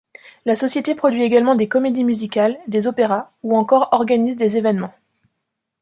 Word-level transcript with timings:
La 0.45 0.55
société 0.55 0.95
produit 0.95 1.21
également 1.21 1.53
des 1.53 1.67
comédies 1.67 2.03
musicales, 2.03 2.57
des 2.67 2.87
opéras, 2.87 3.29
ou 3.43 3.55
encore 3.55 3.89
organise 3.91 4.35
des 4.35 4.57
événements. 4.57 4.95